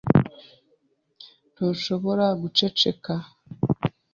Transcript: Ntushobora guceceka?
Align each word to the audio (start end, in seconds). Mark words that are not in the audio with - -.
Ntushobora 1.53 2.25
guceceka? 2.41 3.13